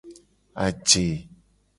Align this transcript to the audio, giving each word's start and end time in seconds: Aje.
Aje. 0.63 1.05